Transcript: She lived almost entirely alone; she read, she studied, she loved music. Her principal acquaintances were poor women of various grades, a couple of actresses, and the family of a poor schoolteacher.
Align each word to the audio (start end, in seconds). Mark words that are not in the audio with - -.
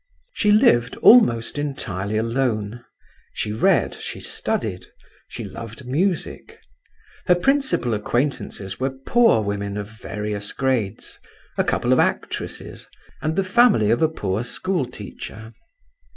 She 0.33 0.51
lived 0.51 0.95
almost 0.97 1.59
entirely 1.59 2.17
alone; 2.17 2.83
she 3.33 3.51
read, 3.53 3.93
she 3.93 4.19
studied, 4.19 4.87
she 5.27 5.43
loved 5.43 5.85
music. 5.85 6.57
Her 7.27 7.35
principal 7.35 7.93
acquaintances 7.93 8.79
were 8.79 8.89
poor 8.89 9.43
women 9.43 9.77
of 9.77 9.87
various 9.87 10.53
grades, 10.53 11.19
a 11.55 11.63
couple 11.63 11.93
of 11.93 11.99
actresses, 11.99 12.87
and 13.21 13.35
the 13.35 13.43
family 13.43 13.91
of 13.91 14.01
a 14.01 14.09
poor 14.09 14.43
schoolteacher. 14.43 15.53